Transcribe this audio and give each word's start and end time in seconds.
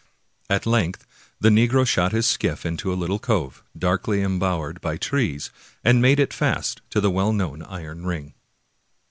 At 0.49 0.65
length 0.65 1.05
the 1.39 1.49
negro 1.49 1.85
shot 1.87 2.11
his 2.11 2.25
skiff 2.25 2.65
into 2.65 2.91
a 2.91 2.95
little 2.97 3.19
cove, 3.19 3.61
darkly 3.77 4.23
em 4.23 4.39
bowered 4.39 4.81
by 4.81 4.97
trees, 4.97 5.51
and 5.83 6.01
made 6.01 6.19
it 6.19 6.33
fast 6.33 6.81
to 6.89 7.01
the 7.01 7.11
well 7.11 7.31
known 7.33 7.61
iron 7.61 8.07
ring. 8.07 8.33